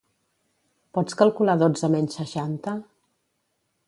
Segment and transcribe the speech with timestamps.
[0.97, 2.73] Pots calcular dotze menys seixanta?